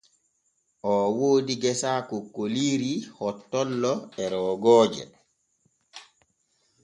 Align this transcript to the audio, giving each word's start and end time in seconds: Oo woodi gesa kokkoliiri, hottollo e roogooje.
Oo 0.91 1.05
woodi 1.17 1.53
gesa 1.63 1.91
kokkoliiri, 2.09 2.93
hottollo 3.17 3.93
e 4.23 4.25
roogooje. 4.31 5.05